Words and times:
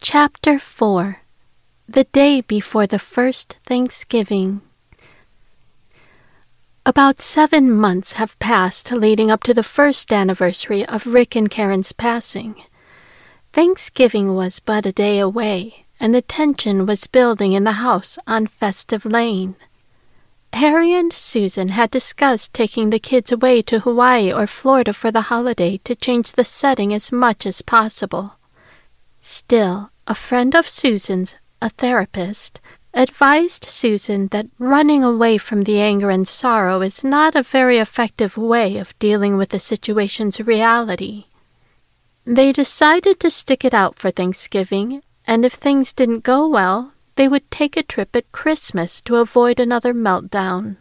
Chapter 0.00 0.60
4 0.60 1.22
The 1.88 2.04
Day 2.04 2.40
Before 2.40 2.86
the 2.86 3.00
First 3.00 3.54
Thanksgiving. 3.66 4.62
About 6.86 7.20
seven 7.20 7.72
months 7.72 8.12
have 8.12 8.38
passed 8.38 8.92
leading 8.92 9.28
up 9.28 9.42
to 9.42 9.52
the 9.52 9.64
first 9.64 10.12
anniversary 10.12 10.86
of 10.86 11.08
Rick 11.08 11.34
and 11.34 11.50
Carin's 11.50 11.90
passing. 11.90 12.62
Thanksgiving 13.52 14.36
was 14.36 14.60
but 14.60 14.86
a 14.86 14.92
day 14.92 15.18
away, 15.18 15.84
and 15.98 16.14
the 16.14 16.22
tension 16.22 16.86
was 16.86 17.08
building 17.08 17.52
in 17.52 17.64
the 17.64 17.82
house 17.82 18.20
on 18.24 18.46
Festive 18.46 19.04
Lane. 19.04 19.56
Harry 20.52 20.92
and 20.92 21.12
Susan 21.12 21.70
had 21.70 21.90
discussed 21.90 22.54
taking 22.54 22.90
the 22.90 23.00
kids 23.00 23.32
away 23.32 23.62
to 23.62 23.80
Hawaii 23.80 24.32
or 24.32 24.46
Florida 24.46 24.92
for 24.94 25.10
the 25.10 25.22
holiday 25.22 25.76
to 25.78 25.96
change 25.96 26.32
the 26.32 26.44
setting 26.44 26.94
as 26.94 27.10
much 27.10 27.44
as 27.44 27.62
possible. 27.62 28.37
Still, 29.20 29.90
a 30.06 30.14
friend 30.14 30.54
of 30.54 30.68
Susan's, 30.68 31.36
a 31.60 31.70
therapist, 31.70 32.60
advised 32.94 33.64
Susan 33.64 34.28
that 34.28 34.46
running 34.58 35.04
away 35.04 35.38
from 35.38 35.62
the 35.62 35.80
anger 35.80 36.10
and 36.10 36.26
sorrow 36.26 36.80
is 36.80 37.04
not 37.04 37.34
a 37.34 37.42
very 37.42 37.78
effective 37.78 38.36
way 38.36 38.78
of 38.78 38.98
dealing 38.98 39.36
with 39.36 39.50
the 39.50 39.60
situation's 39.60 40.40
reality. 40.40 41.26
They 42.24 42.52
decided 42.52 43.20
to 43.20 43.30
stick 43.30 43.64
it 43.64 43.74
out 43.74 43.98
for 43.98 44.10
Thanksgiving, 44.10 45.02
and 45.26 45.44
if 45.44 45.54
things 45.54 45.92
didn't 45.92 46.24
go 46.24 46.46
well, 46.48 46.92
they 47.16 47.28
would 47.28 47.50
take 47.50 47.76
a 47.76 47.82
trip 47.82 48.14
at 48.14 48.32
Christmas 48.32 49.00
to 49.02 49.16
avoid 49.16 49.58
another 49.58 49.92
meltdown. 49.92 50.76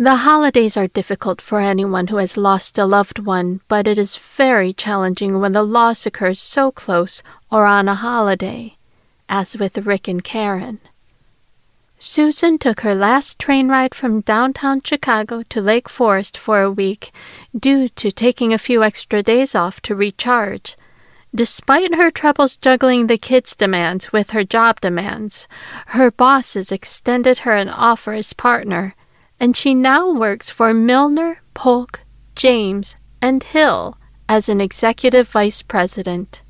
The 0.00 0.24
holidays 0.24 0.78
are 0.78 0.88
difficult 0.88 1.42
for 1.42 1.60
anyone 1.60 2.06
who 2.06 2.16
has 2.16 2.38
lost 2.38 2.78
a 2.78 2.86
loved 2.86 3.18
one, 3.18 3.60
but 3.68 3.86
it 3.86 3.98
is 3.98 4.16
very 4.16 4.72
challenging 4.72 5.40
when 5.40 5.52
the 5.52 5.62
loss 5.62 6.06
occurs 6.06 6.40
so 6.40 6.72
close 6.72 7.22
or 7.52 7.66
on 7.66 7.86
a 7.86 7.94
holiday, 7.94 8.78
as 9.28 9.58
with 9.58 9.76
Rick 9.76 10.08
and 10.08 10.24
Carin. 10.24 10.80
Susan 11.98 12.56
took 12.56 12.80
her 12.80 12.94
last 12.94 13.38
train 13.38 13.68
ride 13.68 13.94
from 13.94 14.22
downtown 14.22 14.80
Chicago 14.82 15.42
to 15.50 15.60
Lake 15.60 15.90
Forest 15.90 16.38
for 16.38 16.62
a 16.62 16.70
week, 16.70 17.12
due 17.54 17.86
to 17.90 18.10
taking 18.10 18.54
a 18.54 18.58
few 18.58 18.82
extra 18.82 19.22
days 19.22 19.54
off 19.54 19.82
to 19.82 19.94
recharge. 19.94 20.78
Despite 21.34 21.94
her 21.94 22.10
troubles 22.10 22.56
juggling 22.56 23.06
the 23.06 23.18
kids' 23.18 23.54
demands 23.54 24.12
with 24.12 24.30
her 24.30 24.44
job 24.44 24.80
demands, 24.80 25.46
her 25.88 26.10
bosses 26.10 26.72
extended 26.72 27.40
her 27.40 27.54
an 27.54 27.68
offer 27.68 28.14
as 28.14 28.32
partner, 28.32 28.94
and 29.40 29.56
she 29.56 29.72
now 29.72 30.12
works 30.12 30.50
for 30.50 30.74
Milner, 30.74 31.40
Polk, 31.54 32.02
James, 32.36 32.96
and 33.22 33.42
Hill 33.42 33.96
as 34.28 34.48
an 34.48 34.60
executive 34.60 35.28
vice 35.28 35.62
president. 35.62 36.42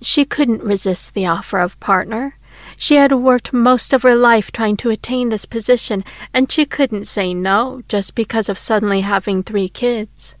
She 0.00 0.24
couldn't 0.24 0.64
resist 0.64 1.12
the 1.14 1.26
offer 1.26 1.58
of 1.58 1.78
partner. 1.78 2.38
She 2.76 2.96
had 2.96 3.12
worked 3.12 3.52
most 3.52 3.92
of 3.92 4.02
her 4.02 4.16
life 4.16 4.50
trying 4.50 4.76
to 4.78 4.90
attain 4.90 5.28
this 5.28 5.44
position, 5.44 6.04
and 6.32 6.50
she 6.50 6.64
couldn't 6.64 7.04
say 7.04 7.34
no 7.34 7.82
just 7.88 8.14
because 8.14 8.48
of 8.48 8.58
suddenly 8.58 9.02
having 9.02 9.42
three 9.42 9.68
kids. 9.68 10.36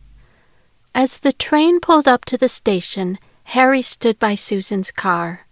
As 0.94 1.18
the 1.18 1.32
train 1.32 1.78
pulled 1.78 2.08
up 2.08 2.24
to 2.26 2.38
the 2.38 2.48
station, 2.48 3.18
Harry 3.44 3.82
stood 3.82 4.18
by 4.18 4.34
Susan's 4.34 4.90
car. 4.90 5.46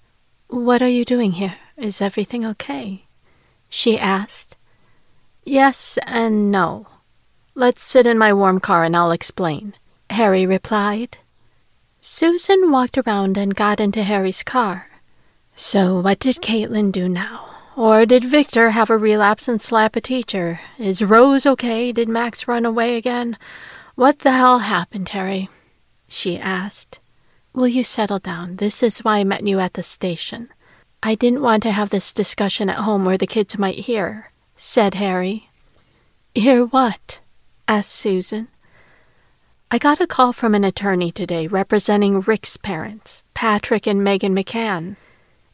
What 0.48 0.82
are 0.82 0.88
you 0.88 1.04
doing 1.04 1.32
here? 1.32 1.56
Is 1.76 2.00
everything 2.00 2.44
okay? 2.46 3.06
She 3.68 3.98
asked. 3.98 4.56
Yes 5.44 5.98
and 6.06 6.50
no. 6.50 6.86
Let's 7.54 7.82
sit 7.82 8.06
in 8.06 8.16
my 8.16 8.32
warm 8.32 8.60
car 8.60 8.82
and 8.82 8.96
I'll 8.96 9.12
explain, 9.12 9.74
Harry 10.10 10.46
replied. 10.46 11.18
Susan 12.00 12.70
walked 12.70 12.98
around 12.98 13.36
and 13.36 13.54
got 13.54 13.78
into 13.78 14.02
Harry's 14.02 14.42
car. 14.42 14.88
So, 15.54 16.00
what 16.00 16.18
did 16.18 16.36
Caitlin 16.36 16.90
do 16.90 17.08
now? 17.08 17.46
Or 17.76 18.06
did 18.06 18.24
Victor 18.24 18.70
have 18.70 18.88
a 18.88 18.96
relapse 18.96 19.46
and 19.46 19.60
slap 19.60 19.96
a 19.96 20.00
teacher? 20.00 20.60
Is 20.78 21.02
Rose 21.02 21.44
okay? 21.44 21.92
Did 21.92 22.08
Max 22.08 22.48
run 22.48 22.64
away 22.64 22.96
again? 22.96 23.36
What 23.96 24.20
the 24.20 24.32
hell 24.32 24.60
happened, 24.60 25.10
Harry? 25.10 25.48
She 26.08 26.38
asked. 26.38 27.00
Will 27.52 27.68
you 27.68 27.84
settle 27.84 28.18
down? 28.18 28.56
This 28.56 28.82
is 28.82 28.98
why 29.00 29.18
I 29.18 29.24
met 29.24 29.46
you 29.46 29.60
at 29.60 29.74
the 29.74 29.82
station. 29.82 30.48
I 31.02 31.14
didn't 31.14 31.42
want 31.42 31.62
to 31.64 31.70
have 31.70 31.90
this 31.90 32.12
discussion 32.12 32.68
at 32.68 32.78
home 32.78 33.04
where 33.04 33.18
the 33.18 33.26
kids 33.26 33.58
might 33.58 33.80
hear, 33.80 34.30
said 34.64 34.94
Harry. 34.94 35.50
Hear 36.34 36.64
what? 36.64 37.20
asked 37.68 37.92
Susan. 37.92 38.48
I 39.70 39.76
got 39.78 40.00
a 40.00 40.06
call 40.06 40.32
from 40.32 40.54
an 40.54 40.64
attorney 40.64 41.12
today 41.12 41.46
representing 41.46 42.22
Rick's 42.22 42.56
parents, 42.56 43.24
Patrick 43.34 43.86
and 43.86 44.02
Megan 44.02 44.34
McCann. 44.34 44.96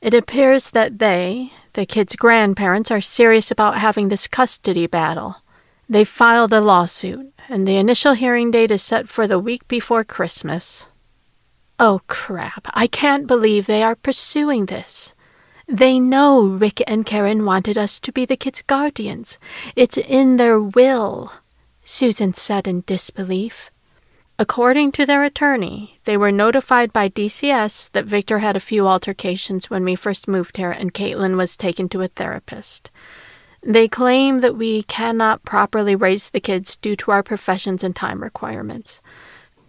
It 0.00 0.14
appears 0.14 0.70
that 0.70 1.00
they, 1.00 1.52
the 1.72 1.84
kids' 1.84 2.14
grandparents, 2.14 2.90
are 2.92 3.00
serious 3.00 3.50
about 3.50 3.78
having 3.78 4.08
this 4.08 4.28
custody 4.28 4.86
battle. 4.86 5.42
They 5.88 6.04
filed 6.04 6.52
a 6.52 6.60
lawsuit, 6.60 7.32
and 7.48 7.66
the 7.66 7.78
initial 7.78 8.12
hearing 8.14 8.52
date 8.52 8.70
is 8.70 8.82
set 8.82 9.08
for 9.08 9.26
the 9.26 9.40
week 9.40 9.66
before 9.66 10.04
Christmas. 10.04 10.86
Oh, 11.80 12.00
crap. 12.06 12.68
I 12.74 12.86
can't 12.86 13.26
believe 13.26 13.66
they 13.66 13.82
are 13.82 13.96
pursuing 13.96 14.66
this. 14.66 15.14
They 15.72 16.00
know 16.00 16.48
Rick 16.48 16.82
and 16.88 17.06
Carin 17.06 17.44
wanted 17.44 17.78
us 17.78 18.00
to 18.00 18.10
be 18.10 18.24
the 18.24 18.36
kids' 18.36 18.60
guardians. 18.60 19.38
It's 19.76 19.96
in 19.96 20.36
their 20.36 20.60
will, 20.60 21.32
Susan 21.84 22.34
said 22.34 22.66
in 22.66 22.82
disbelief. 22.86 23.70
According 24.36 24.90
to 24.92 25.06
their 25.06 25.22
attorney, 25.22 26.00
they 26.06 26.16
were 26.16 26.32
notified 26.32 26.92
by 26.92 27.08
DCS 27.08 27.88
that 27.92 28.04
Victor 28.04 28.40
had 28.40 28.56
a 28.56 28.60
few 28.60 28.88
altercations 28.88 29.70
when 29.70 29.84
we 29.84 29.94
first 29.94 30.26
moved 30.26 30.56
here 30.56 30.72
and 30.72 30.92
Caitlin 30.92 31.36
was 31.36 31.56
taken 31.56 31.88
to 31.90 32.00
a 32.00 32.08
therapist. 32.08 32.90
They 33.62 33.86
claim 33.86 34.40
that 34.40 34.56
we 34.56 34.82
cannot 34.82 35.44
properly 35.44 35.94
raise 35.94 36.30
the 36.30 36.40
kids 36.40 36.74
due 36.74 36.96
to 36.96 37.12
our 37.12 37.22
professions 37.22 37.84
and 37.84 37.94
time 37.94 38.24
requirements. 38.24 39.00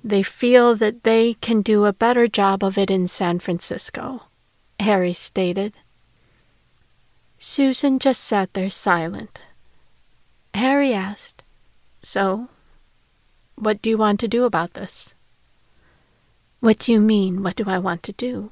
They 0.03 0.23
feel 0.23 0.73
that 0.78 1.03
they 1.03 1.35
can 1.35 1.61
do 1.61 1.85
a 1.85 1.94
better 1.94 2.28
job 2.28 2.63
of 2.63 2.79
it 2.79 2.90
in 2.90 3.07
San 3.07 3.38
Francisco, 3.38 4.23
Harry 4.79 5.13
stated. 5.13 5.75
Susan 7.44 7.97
just 7.97 8.24
sat 8.24 8.53
there 8.53 8.69
silent. 8.69 9.40
Harry 10.53 10.94
asked, 10.94 11.44
So, 12.03 12.50
what 13.56 13.81
do 13.81 13.90
you 13.90 13.97
want 13.97 14.19
to 14.19 14.28
do 14.28 14.46
about 14.46 14.75
this? 14.75 15.16
What 16.59 16.78
do 16.78 16.91
you 16.91 17.00
mean, 17.00 17.41
what 17.41 17.56
do 17.56 17.63
I 17.66 17.79
want 17.79 18.03
to 18.03 18.12
do? 18.12 18.52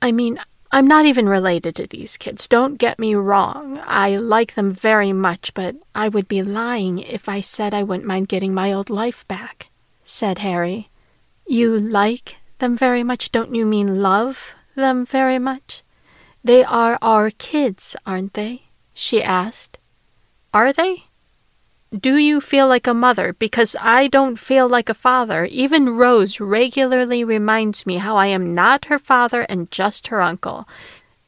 I 0.00 0.12
mean, 0.12 0.40
I'm 0.70 0.88
not 0.88 1.04
even 1.04 1.28
related 1.28 1.74
to 1.74 1.86
these 1.86 2.16
kids. 2.16 2.48
Don't 2.48 2.78
get 2.78 2.98
me 2.98 3.14
wrong. 3.14 3.78
I 3.84 4.16
like 4.16 4.54
them 4.54 4.72
very 4.72 5.12
much, 5.12 5.52
but 5.52 5.76
I 5.94 6.08
would 6.08 6.28
be 6.28 6.42
lying 6.42 7.00
if 7.00 7.28
I 7.28 7.42
said 7.42 7.74
I 7.74 7.82
wouldn't 7.82 8.08
mind 8.08 8.28
getting 8.28 8.54
my 8.54 8.72
old 8.72 8.88
life 8.88 9.28
back 9.28 9.68
said 10.04 10.38
Harry. 10.38 10.88
You 11.46 11.78
like 11.78 12.36
them 12.58 12.76
very 12.76 13.02
much? 13.02 13.30
Don't 13.30 13.54
you 13.54 13.66
mean 13.66 14.00
love 14.00 14.54
them 14.74 15.04
very 15.04 15.38
much? 15.38 15.82
They 16.44 16.64
are 16.64 16.98
our 17.00 17.30
kids, 17.30 17.96
aren't 18.06 18.34
they? 18.34 18.62
she 18.94 19.22
asked. 19.22 19.78
Are 20.52 20.72
they? 20.72 21.04
Do 21.98 22.16
you 22.16 22.40
feel 22.40 22.68
like 22.68 22.86
a 22.86 22.94
mother? 22.94 23.34
Because 23.34 23.76
I 23.80 24.08
don't 24.08 24.38
feel 24.38 24.66
like 24.66 24.88
a 24.88 24.94
father. 24.94 25.44
Even 25.44 25.96
Rose 25.96 26.40
regularly 26.40 27.22
reminds 27.22 27.84
me 27.84 27.98
how 27.98 28.16
I 28.16 28.26
am 28.26 28.54
not 28.54 28.86
her 28.86 28.98
father 28.98 29.42
and 29.42 29.70
just 29.70 30.06
her 30.06 30.22
uncle. 30.22 30.66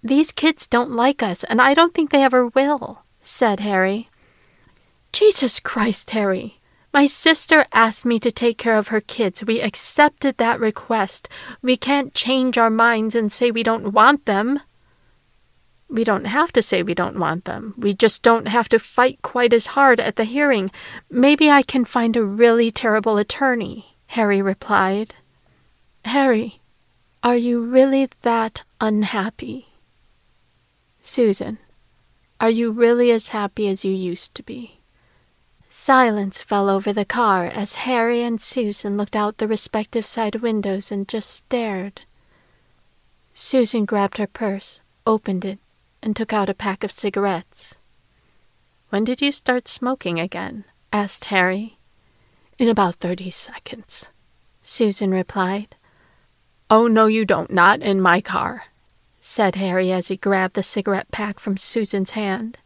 These 0.03 0.33
kids 0.33 0.67
don't 0.67 0.91
like 0.91 1.23
us, 1.23 1.45
and 1.45 1.61
I 1.61 1.75
don't 1.75 1.95
think 1.95 2.11
they 2.11 2.23
ever 2.23 2.47
will, 2.49 3.05
said 3.21 3.61
Harry. 3.61 4.09
Jesus 5.13 5.61
Christ, 5.61 6.11
Harry, 6.11 6.61
my 6.93 7.07
sister 7.07 7.67
asked 7.73 8.05
me 8.05 8.19
to 8.19 8.31
take 8.31 8.57
care 8.57 8.77
of 8.77 8.89
her 8.89 9.01
kids. 9.01 9.45
We 9.45 9.61
accepted 9.61 10.39
that 10.39 10.61
request. 10.61 11.29
We 11.61 11.77
can't 11.77 12.15
change 12.15 12.57
our 12.57 12.71
minds 12.71 13.15
and 13.15 13.31
say 13.31 13.51
we 13.51 13.63
don't 13.63 13.93
want 13.93 14.27
them. 14.27 14.61
We 15.95 16.03
don't 16.03 16.27
have 16.27 16.51
to 16.55 16.61
say 16.61 16.83
we 16.83 16.93
don't 16.93 17.21
want 17.21 17.45
them. 17.45 17.73
We 17.79 17.95
just 17.95 18.25
don't 18.25 18.49
have 18.49 18.69
to 18.71 18.81
fight 18.81 19.23
quite 19.23 19.53
as 19.53 19.79
hard 19.79 20.01
at 20.01 20.17
the 20.17 20.25
hearing. 20.25 20.73
Maybe 21.09 21.49
I 21.49 21.63
can 21.63 21.85
find 21.85 22.17
a 22.17 22.25
really 22.25 22.73
terrible 22.73 23.17
attorney, 23.17 23.95
Harry 24.09 24.43
replied. 24.43 25.15
Harry, 26.05 26.61
are 27.23 27.37
you 27.37 27.65
really 27.65 28.09
that 28.23 28.65
unhappy? 28.81 29.69
Susan, 31.01 31.59
are 32.41 32.51
you 32.51 32.73
really 32.73 33.13
as 33.13 33.29
happy 33.29 33.69
as 33.69 33.85
you 33.85 33.93
used 33.93 34.35
to 34.35 34.43
be? 34.43 34.81
Silence 35.69 36.43
fell 36.43 36.69
over 36.69 36.93
the 36.93 37.05
car 37.05 37.45
as 37.45 37.87
Harry 37.87 38.21
and 38.21 38.41
Susan 38.41 38.97
looked 38.97 39.15
out 39.15 39.39
the 39.39 39.47
respective 39.47 40.07
side 40.07 40.43
windows 40.43 40.91
and 40.91 41.07
just 41.07 41.31
stared. 41.31 42.01
Susan 43.33 43.85
grabbed 43.85 44.19
her 44.19 44.27
purse, 44.27 44.81
opened 45.07 45.45
it, 45.45 45.61
and 46.05 46.15
took 46.15 46.33
out 46.33 46.51
a 46.51 46.55
pack 46.55 46.85
of 46.85 46.93
cigarettes. 46.93 47.77
When 48.91 49.05
did 49.05 49.23
you 49.23 49.33
start 49.33 49.67
smoking 49.67 50.21
again? 50.21 50.65
asked 50.93 51.25
Harry. 51.27 51.79
In 52.59 52.69
about 52.69 52.97
thirty 52.97 53.31
seconds, 53.31 54.11
Susan 54.63 55.11
replied. 55.11 55.75
Oh, 56.71 56.87
no, 56.87 57.07
you 57.07 57.25
don't. 57.25 57.51
Not 57.51 57.83
in 57.83 58.01
my 58.01 58.21
car, 58.21 58.67
said 59.21 59.57
Harry 59.57 59.91
as 59.91 60.09
he 60.09 60.17
grabbed 60.17 60.55
the 60.55 60.63
cigarette 60.63 61.11
pack 61.11 61.39
from 61.39 61.57
Susan's 61.57 62.13
hand. 62.13 62.59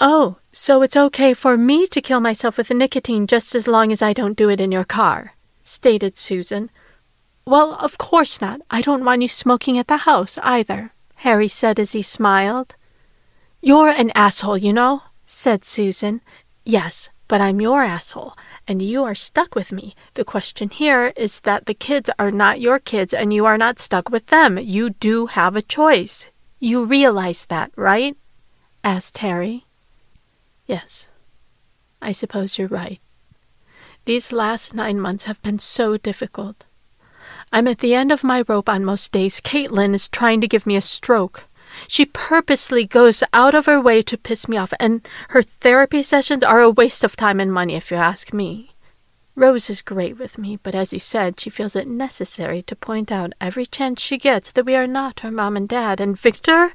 Oh, 0.00 0.38
so 0.50 0.82
it's 0.82 0.96
okay 0.96 1.34
for 1.34 1.56
me 1.56 1.86
to 1.88 2.00
kill 2.00 2.20
myself 2.20 2.56
with 2.56 2.68
the 2.68 2.74
nicotine 2.74 3.26
just 3.26 3.54
as 3.54 3.68
long 3.68 3.92
as 3.92 4.00
I 4.00 4.12
don't 4.12 4.36
do 4.36 4.48
it 4.48 4.60
in 4.60 4.72
your 4.72 4.84
car, 4.84 5.34
stated 5.62 6.16
Susan. 6.16 6.70
Well, 7.46 7.74
of 7.80 7.98
course 7.98 8.40
not. 8.40 8.62
I 8.70 8.80
don't 8.80 9.04
want 9.04 9.22
you 9.22 9.28
smoking 9.28 9.78
at 9.78 9.88
the 9.88 9.98
house 9.98 10.38
either, 10.42 10.92
Harry 11.20 11.48
said 11.48 11.78
as 11.78 11.92
he 11.92 12.00
smiled. 12.00 12.76
You're 13.60 13.90
an 13.90 14.10
asshole, 14.14 14.56
you 14.56 14.72
know, 14.72 15.02
said 15.26 15.66
Susan. 15.66 16.22
Yes, 16.64 17.10
but 17.28 17.42
I'm 17.42 17.60
your 17.60 17.82
asshole, 17.82 18.32
and 18.66 18.80
you 18.80 19.04
are 19.04 19.14
stuck 19.14 19.54
with 19.54 19.70
me. 19.70 19.94
The 20.14 20.24
question 20.24 20.70
here 20.70 21.12
is 21.16 21.40
that 21.40 21.66
the 21.66 21.74
kids 21.74 22.08
are 22.18 22.30
not 22.30 22.62
your 22.62 22.78
kids, 22.78 23.12
and 23.12 23.34
you 23.34 23.44
are 23.44 23.58
not 23.58 23.78
stuck 23.78 24.08
with 24.08 24.28
them. 24.28 24.56
You 24.56 24.90
do 24.90 25.26
have 25.26 25.56
a 25.56 25.62
choice. 25.62 26.28
You 26.58 26.86
realize 26.86 27.44
that, 27.46 27.70
right? 27.76 28.16
asked 28.82 29.18
Harry. 29.18 29.66
Yes, 30.64 31.10
I 32.00 32.12
suppose 32.12 32.56
you're 32.56 32.68
right. 32.82 33.00
These 34.06 34.32
last 34.32 34.72
nine 34.74 34.98
months 34.98 35.24
have 35.24 35.42
been 35.42 35.58
so 35.58 35.98
difficult. 35.98 36.64
I'm 37.52 37.68
at 37.68 37.78
the 37.78 37.94
end 37.94 38.12
of 38.12 38.24
my 38.24 38.44
rope 38.46 38.68
on 38.68 38.84
most 38.84 39.12
days. 39.12 39.40
Caitlin 39.40 39.94
is 39.94 40.08
trying 40.08 40.40
to 40.40 40.48
give 40.48 40.66
me 40.66 40.76
a 40.76 40.82
stroke. 40.82 41.44
She 41.86 42.04
purposely 42.04 42.86
goes 42.86 43.22
out 43.32 43.54
of 43.54 43.66
her 43.66 43.80
way 43.80 44.02
to 44.02 44.18
piss 44.18 44.48
me 44.48 44.56
off, 44.56 44.72
and 44.80 45.06
her 45.30 45.42
therapy 45.42 46.02
sessions 46.02 46.42
are 46.42 46.60
a 46.60 46.70
waste 46.70 47.04
of 47.04 47.16
time 47.16 47.40
and 47.40 47.52
money, 47.52 47.74
if 47.74 47.90
you 47.90 47.96
ask 47.96 48.32
me. 48.32 48.70
Rose 49.36 49.70
is 49.70 49.82
great 49.82 50.18
with 50.18 50.38
me, 50.38 50.58
but 50.62 50.74
as 50.74 50.92
you 50.92 50.98
said, 50.98 51.38
she 51.38 51.50
feels 51.50 51.76
it 51.76 51.86
necessary 51.86 52.62
to 52.62 52.76
point 52.76 53.12
out 53.12 53.32
every 53.40 53.66
chance 53.66 54.00
she 54.00 54.18
gets 54.18 54.52
that 54.52 54.66
we 54.66 54.74
are 54.74 54.86
not 54.86 55.20
her 55.20 55.30
mom 55.30 55.56
and 55.56 55.68
dad, 55.68 56.00
and 56.00 56.18
Victor 56.18 56.72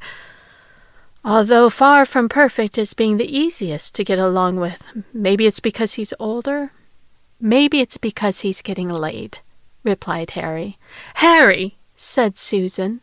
although 1.25 1.71
far 1.71 2.05
from 2.05 2.29
perfect, 2.29 2.77
is 2.77 2.93
being 2.93 3.17
the 3.17 3.37
easiest 3.37 3.95
to 3.95 4.03
get 4.03 4.19
along 4.19 4.57
with. 4.57 4.93
Maybe 5.11 5.47
it's 5.47 5.59
because 5.59 5.95
he's 5.95 6.13
older. 6.19 6.71
Maybe 7.41 7.81
it's 7.81 7.97
because 7.97 8.41
he's 8.41 8.61
getting 8.61 8.89
laid, 8.89 9.39
replied 9.85 10.31
Harry. 10.31 10.77
Harry, 11.15 11.77
said 11.95 12.37
Susan. 12.37 13.01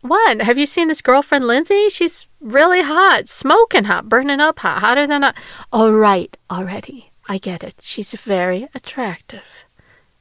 What? 0.00 0.42
Have 0.42 0.56
you 0.56 0.66
seen 0.66 0.88
his 0.88 1.02
girlfriend 1.02 1.46
Lindsay? 1.46 1.88
She's 1.88 2.26
really 2.40 2.82
hot, 2.82 3.28
smoking 3.28 3.84
hot, 3.84 4.08
burning 4.08 4.40
up 4.40 4.60
hot, 4.60 4.78
hotter 4.78 5.06
than 5.06 5.24
a. 5.24 5.34
All 5.72 5.92
right, 5.92 6.34
already. 6.50 7.10
I 7.28 7.38
get 7.38 7.62
it. 7.62 7.80
She's 7.82 8.14
very 8.14 8.68
attractive, 8.74 9.66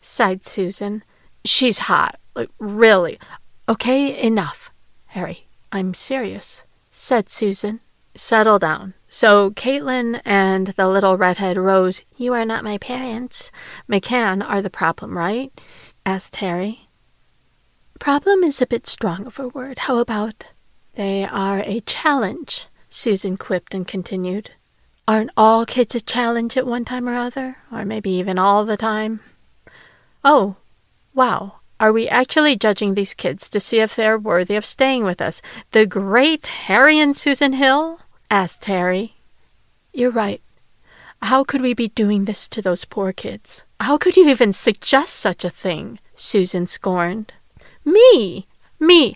sighed 0.01 0.45
Susan. 0.45 1.03
She's 1.45 1.79
hot, 1.79 2.19
like 2.35 2.50
really. 2.59 3.19
Okay, 3.69 4.19
enough. 4.21 4.71
Harry, 5.06 5.47
I'm 5.71 5.94
serious 5.94 6.63
said 6.97 7.29
Susan. 7.29 7.79
Settle 8.15 8.57
down. 8.57 8.95
So 9.07 9.51
Caitlin 9.51 10.21
and 10.25 10.68
the 10.68 10.88
little 10.88 11.18
redhead 11.18 11.57
Rose, 11.57 12.04
you 12.18 12.33
are 12.33 12.45
not 12.45 12.63
my 12.63 12.77
parents, 12.77 13.51
McCann 13.89 14.48
are 14.48 14.62
the 14.62 14.69
problem, 14.69 15.18
right? 15.18 15.51
asked 16.06 16.36
Harry. 16.38 16.89
Problem 18.00 18.44
is 18.44 18.62
a 18.62 18.68
bit 18.68 18.86
strong 18.86 19.25
of 19.25 19.39
a 19.39 19.48
word. 19.48 19.80
How 19.80 19.98
about 19.98 20.45
they 20.95 21.25
are 21.25 21.59
a 21.65 21.80
challenge? 21.81 22.68
Susan 22.89 23.38
quipped 23.38 23.74
and 23.74 23.88
continued. 23.88 24.51
Aren't 25.07 25.31
all 25.38 25.65
kids 25.65 25.95
a 25.95 26.01
challenge 26.01 26.57
at 26.57 26.68
one 26.68 26.83
time 26.83 27.07
or 27.07 27.15
other? 27.15 27.57
Or 27.71 27.86
maybe 27.86 28.10
even 28.12 28.38
all 28.38 28.65
the 28.65 28.77
time? 28.77 29.21
Oh, 30.24 30.57
wow. 31.13 31.60
Are 31.80 31.94
we 31.94 32.10
actually 32.10 32.56
judging 32.56 32.94
these 32.95 33.13
kids 33.13 33.50
to 33.51 33.60
see 33.60 33.80
if 33.80 33.95
they're 33.95 34.18
worthy 34.18 34.56
of 34.56 34.65
staying 34.65 35.03
with 35.03 35.21
us? 35.21 35.42
The 35.71 35.86
great 35.86 36.48
Harry 36.48 37.00
and 37.00 37.15
Susan 37.15 37.53
Hill? 37.53 38.00
Asked 38.29 38.65
Harry. 38.65 39.15
You're 39.94 40.12
right. 40.12 40.41
How 41.21 41.44
could 41.44 41.62
we 41.62 41.74
be 41.74 41.88
doing 41.88 42.25
this 42.25 42.47
to 42.50 42.62
those 42.62 42.85
poor 42.85 43.12
kids? 43.12 43.63
How 43.79 43.97
could 43.97 44.18
you 44.18 44.27
even 44.29 44.53
suggest 44.53 45.13
such 45.15 45.44
a 45.44 45.50
thing? 45.50 46.00
Susan 46.15 46.68
scorned. 46.68 47.33
Me! 47.83 48.47
Me! 48.79 49.15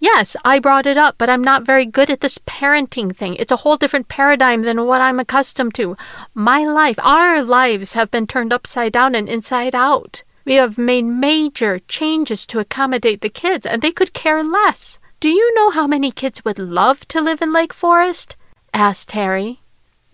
Yes, 0.00 0.36
I 0.44 0.58
brought 0.58 0.86
it 0.86 0.96
up, 0.96 1.16
but 1.18 1.28
I'm 1.28 1.42
not 1.42 1.66
very 1.66 1.84
good 1.84 2.08
at 2.08 2.20
this 2.20 2.38
parenting 2.38 3.14
thing. 3.14 3.34
It's 3.36 3.50
a 3.50 3.56
whole 3.56 3.76
different 3.76 4.08
paradigm 4.08 4.62
than 4.62 4.86
what 4.86 5.00
I'm 5.00 5.18
accustomed 5.18 5.74
to. 5.74 5.96
My 6.34 6.64
life, 6.64 6.98
our 7.02 7.42
lives 7.42 7.94
have 7.94 8.10
been 8.10 8.26
turned 8.26 8.52
upside 8.52 8.92
down 8.92 9.14
and 9.14 9.28
inside 9.28 9.74
out. 9.74 10.22
We 10.44 10.54
have 10.54 10.78
made 10.78 11.04
major 11.04 11.80
changes 11.80 12.46
to 12.46 12.60
accommodate 12.60 13.22
the 13.22 13.28
kids, 13.28 13.66
and 13.66 13.82
they 13.82 13.90
could 13.90 14.12
care 14.12 14.44
less. 14.44 14.98
Do 15.20 15.30
you 15.30 15.52
know 15.54 15.70
how 15.70 15.88
many 15.88 16.12
kids 16.12 16.44
would 16.44 16.60
love 16.60 17.06
to 17.08 17.20
live 17.20 17.42
in 17.42 17.52
Lake 17.52 17.74
Forest? 17.74 18.36
Asked 18.78 19.10
Harry. 19.10 19.60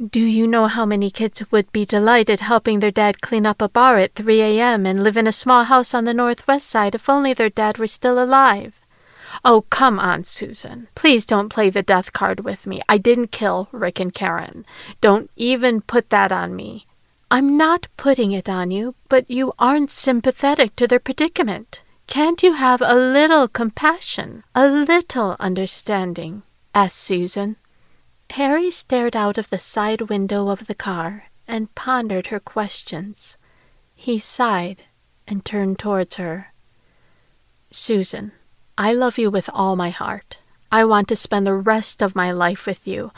Do 0.01 0.21
you 0.21 0.47
know 0.47 0.69
how 0.69 0.87
many 0.87 1.11
kids 1.11 1.43
would 1.51 1.71
be 1.71 1.85
delighted 1.85 2.41
helping 2.41 2.81
their 2.81 2.91
dad 2.91 3.21
clean 3.21 3.45
up 3.45 3.61
a 3.61 3.69
bar 3.69 3.99
at 3.99 4.15
3 4.15 4.41
a.m. 4.41 4.87
and 4.87 5.05
live 5.05 5.19
in 5.19 5.27
a 5.27 5.33
small 5.33 5.65
house 5.65 5.93
on 5.93 6.07
the 6.07 6.15
northwest 6.15 6.67
side 6.71 6.95
if 6.95 7.11
only 7.11 7.35
their 7.35 7.51
dad 7.51 7.77
were 7.77 7.87
still 7.87 8.19
alive? 8.19 8.83
Oh, 9.45 9.67
come 9.69 9.99
on, 9.99 10.25
Susan. 10.25 10.89
Please 10.95 11.27
don't 11.27 11.51
play 11.51 11.69
the 11.69 11.83
death 11.83 12.15
card 12.15 12.41
with 12.41 12.67
me. 12.67 12.81
I 12.89 12.97
didn't 12.97 13.33
kill 13.33 13.69
Rick 13.71 14.01
and 14.01 14.15
Carin. 14.15 14.65
Don't 15.03 15.31
even 15.37 15.83
put 15.83 16.09
that 16.09 16.33
on 16.33 16.57
me. 16.57 16.87
I'm 17.31 17.59
not 17.59 17.89
putting 17.99 18.33
it 18.33 18.49
on 18.49 18.71
you, 18.71 18.95
but 19.11 19.31
you 19.31 19.53
aren't 19.59 19.91
sympathetic 19.91 20.75
to 20.77 20.87
their 20.87 21.01
predicament. 21.01 21.83
Can't 22.07 22.43
you 22.43 22.55
have 22.55 22.81
a 22.81 22.95
little 22.95 23.47
compassion, 23.47 24.43
a 24.55 24.67
little 24.67 25.37
understanding? 25.39 26.45
asked 26.75 26.97
Susan. 26.97 27.57
Harry 28.35 28.69
stared 28.69 29.15
out 29.15 29.39
of 29.39 29.49
the 29.51 29.59
side 29.59 30.01
window 30.03 30.49
of 30.49 30.67
the 30.67 30.75
car 30.75 31.27
and 31.47 31.73
pondered 31.77 32.27
her 32.29 32.41
questions. 32.41 33.37
He 33.95 34.19
sighed 34.19 34.83
and 35.29 35.45
turned 35.45 35.79
towards 35.79 36.17
her. 36.17 36.53
Susan, 37.71 38.33
I 38.77 38.93
love 38.93 39.19
you 39.19 39.31
with 39.31 39.49
all 39.55 39.77
my 39.77 39.91
heart. 39.91 40.39
I 40.73 40.85
want 40.85 41.07
to 41.09 41.17
spend 41.17 41.47
the 41.47 41.55
rest 41.55 42.03
of 42.03 42.17
my 42.17 42.33
life 42.33 42.67
with 42.67 42.89
you, 42.89 43.13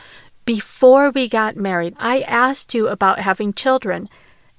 before 0.44 1.10
we 1.10 1.28
got 1.28 1.56
married, 1.56 1.96
I 1.98 2.20
asked 2.20 2.72
you 2.72 2.86
about 2.86 3.18
having 3.18 3.52
children, 3.52 4.08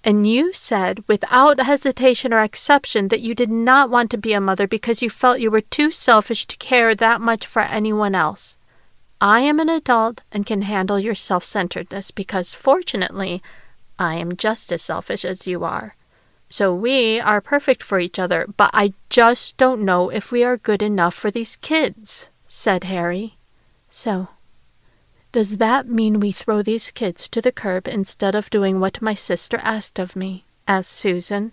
and 0.03 0.27
you 0.27 0.51
said, 0.53 1.03
without 1.07 1.61
hesitation 1.61 2.33
or 2.33 2.41
exception, 2.41 3.07
that 3.07 3.21
you 3.21 3.33
did 3.33 3.49
not 3.49 3.89
want 3.89 4.11
to 4.11 4.17
be 4.17 4.33
a 4.33 4.41
mother 4.41 4.67
because 4.67 5.01
you 5.01 5.09
felt 5.09 5.39
you 5.39 5.49
were 5.49 5.61
too 5.61 5.91
selfish 5.91 6.45
to 6.47 6.57
care 6.57 6.93
that 6.93 7.21
much 7.21 7.45
for 7.45 7.61
anyone 7.61 8.15
else. 8.15 8.56
I 9.19 9.39
am 9.41 9.59
an 9.59 9.69
adult 9.69 10.21
and 10.31 10.45
can 10.45 10.61
handle 10.61 10.99
your 10.99 11.15
self 11.15 11.43
centeredness 11.43 12.11
because, 12.11 12.53
fortunately, 12.53 13.41
I 13.97 14.15
am 14.15 14.35
just 14.35 14.71
as 14.71 14.81
selfish 14.81 15.25
as 15.25 15.47
you 15.47 15.63
are. 15.63 15.95
So 16.49 16.73
we 16.73 17.19
are 17.19 17.41
perfect 17.41 17.83
for 17.83 17.99
each 17.99 18.19
other, 18.19 18.45
but 18.55 18.69
I 18.73 18.93
just 19.09 19.57
don't 19.57 19.83
know 19.83 20.09
if 20.09 20.31
we 20.31 20.43
are 20.43 20.55
good 20.55 20.81
enough 20.81 21.13
for 21.13 21.31
these 21.31 21.57
kids, 21.57 22.29
said 22.47 22.85
Harry. 22.85 23.37
So, 23.89 24.29
does 25.31 25.57
that 25.57 25.87
mean 25.87 26.19
we 26.19 26.31
throw 26.31 26.61
these 26.61 26.91
kids 26.91 27.27
to 27.29 27.41
the 27.41 27.51
curb 27.51 27.87
instead 27.87 28.33
of 28.33 28.49
doing 28.49 28.79
what 28.79 29.01
my 29.01 29.13
sister 29.13 29.59
asked 29.61 29.99
of 29.99 30.15
me? 30.15 30.45
asked 30.67 30.91
Susan. 30.91 31.51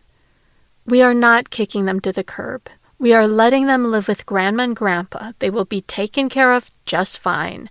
We 0.87 1.03
are 1.03 1.15
not 1.15 1.51
kicking 1.51 1.87
them 1.87 2.01
to 2.01 2.13
the 2.13 2.25
curb. 2.25 2.69
We 2.99 3.13
are 3.13 3.27
letting 3.27 3.67
them 3.67 3.91
live 3.91 4.09
with 4.09 4.27
Grandma 4.27 4.65
and 4.65 4.77
Grandpa. 4.77 5.33
They 5.39 5.51
will 5.51 5.65
be 5.65 5.81
taken 5.81 6.29
care 6.29 6.53
of 6.53 6.71
just 6.87 7.19
fine. 7.19 7.69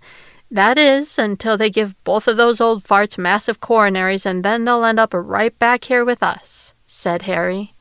That 0.50 0.78
is, 0.78 1.18
until 1.18 1.56
they 1.56 1.70
give 1.70 2.02
both 2.04 2.28
of 2.28 2.36
those 2.36 2.60
old 2.60 2.84
farts 2.84 3.18
massive 3.18 3.60
coronaries, 3.60 4.26
and 4.26 4.44
then 4.44 4.64
they'll 4.64 4.84
end 4.84 5.00
up 5.00 5.12
right 5.14 5.58
back 5.58 5.84
here 5.84 6.04
with 6.04 6.22
us, 6.22 6.74
said 6.86 7.22
Harry. 7.22 7.74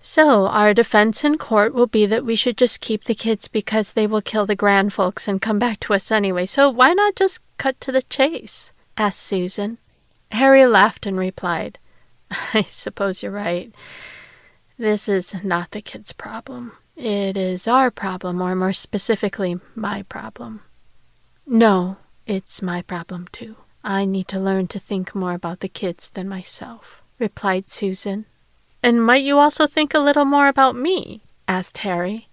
So, 0.00 0.46
our 0.46 0.72
defense 0.72 1.22
in 1.22 1.38
court 1.38 1.74
will 1.74 1.86
be 1.86 2.06
that 2.06 2.24
we 2.24 2.34
should 2.34 2.56
just 2.56 2.80
keep 2.80 3.04
the 3.04 3.14
kids 3.14 3.46
because 3.46 3.92
they 3.92 4.06
will 4.06 4.22
kill 4.22 4.46
the 4.46 4.56
grand 4.56 4.92
folks 4.92 5.28
and 5.28 5.42
come 5.42 5.58
back 5.58 5.80
to 5.80 5.94
us 5.94 6.10
anyway. 6.10 6.46
So, 6.46 6.70
why 6.70 6.94
not 6.94 7.16
just 7.16 7.40
cut 7.58 7.80
to 7.82 7.92
the 7.92 8.02
chase? 8.02 8.72
asked 8.96 9.20
Susan. 9.20 9.78
Harry 10.32 10.66
laughed 10.66 11.04
and 11.06 11.18
replied, 11.18 11.78
I 12.54 12.62
suppose 12.62 13.22
you're 13.22 13.32
right. 13.32 13.72
This 14.78 15.08
is 15.08 15.42
not 15.42 15.72
the 15.72 15.80
kids' 15.82 16.12
problem. 16.12 16.72
It 16.94 17.36
is 17.36 17.66
our 17.66 17.90
problem, 17.90 18.40
or 18.40 18.54
more 18.54 18.72
specifically, 18.72 19.58
my 19.74 20.02
problem. 20.04 20.60
No, 21.44 21.96
it's 22.26 22.62
my 22.62 22.82
problem 22.82 23.26
too. 23.32 23.56
I 23.82 24.04
need 24.04 24.28
to 24.28 24.38
learn 24.38 24.68
to 24.68 24.78
think 24.78 25.16
more 25.16 25.32
about 25.32 25.60
the 25.60 25.68
kids 25.68 26.10
than 26.10 26.28
myself, 26.28 27.02
replied 27.18 27.70
Susan. 27.70 28.26
And 28.80 29.04
might 29.04 29.24
you 29.24 29.38
also 29.38 29.66
think 29.66 29.94
a 29.94 29.98
little 29.98 30.24
more 30.24 30.46
about 30.46 30.76
me? 30.76 31.22
asked 31.48 31.78
Harry. 31.78 32.28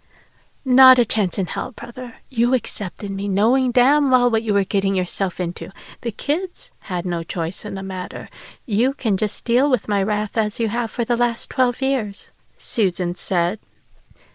Not 0.63 0.99
a 0.99 1.05
chance 1.05 1.37
in 1.37 1.45
hell, 1.45 1.71
brother. 1.71 2.15
You 2.29 2.53
accepted 2.53 3.11
me, 3.11 3.27
knowing 3.27 3.71
damn 3.71 4.11
well 4.11 4.29
what 4.29 4.43
you 4.43 4.53
were 4.53 4.63
getting 4.63 4.95
yourself 4.95 5.39
into. 5.39 5.71
The 6.01 6.11
kids 6.11 6.71
had 6.81 7.05
no 7.05 7.23
choice 7.23 7.65
in 7.65 7.75
the 7.75 7.83
matter. 7.83 8.29
You 8.65 8.93
can 8.93 9.15
just 9.15 9.45
deal 9.45 9.69
with 9.69 9.87
my 9.87 10.01
wrath 10.03 10.37
as 10.37 10.59
you 10.59 10.69
have 10.69 10.91
for 10.91 11.05
the 11.05 11.17
last 11.17 11.49
twelve 11.51 11.81
years, 11.83 12.31
Susan 12.65 13.13
said. 13.13 13.59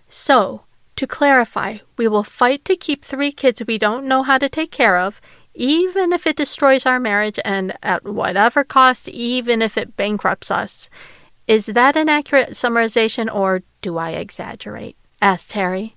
So, 0.09 0.63
to 0.95 1.07
clarify, 1.07 1.79
we 1.97 2.07
will 2.07 2.23
fight 2.23 2.65
to 2.67 2.77
keep 2.77 3.05
three 3.05 3.33
kids 3.33 3.63
we 3.67 3.77
don't 3.77 4.07
know 4.07 4.23
how 4.23 4.39
to 4.39 4.49
take 4.49 4.71
care 4.71 4.99
of, 4.99 5.21
even 5.53 6.13
if 6.13 6.27
it 6.27 6.37
destroys 6.37 6.87
our 6.87 7.01
marriage 7.01 7.41
and 7.45 7.77
at 7.83 8.05
whatever 8.05 8.63
cost, 8.63 9.09
even 9.09 9.61
if 9.61 9.77
it 9.77 9.97
bankrupts 9.97 10.51
us. 10.51 10.89
Is 11.49 11.67
that 11.67 11.97
an 11.97 12.09
accurate 12.09 12.51
summarization 12.51 13.33
or 13.33 13.63
do 13.83 13.99
I 13.99 14.11
exaggerate? 14.11 14.97
asked 15.21 15.53
Harry. 15.53 15.97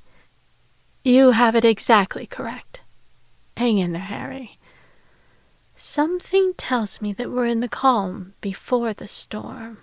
You 1.03 1.31
have 1.31 1.55
it 1.55 1.63
exactly 1.63 2.25
correct. 2.25 2.81
Hang 3.57 3.77
in 3.77 3.93
there, 3.93 4.01
Harry. 4.01 4.57
Something 5.75 6.53
tells 6.57 6.99
me 6.99 7.13
that 7.13 7.29
we're 7.29 7.45
in 7.45 7.59
the 7.59 7.69
calm 7.69 8.33
before 8.41 8.93
the 8.93 9.07
storm. 9.07 9.77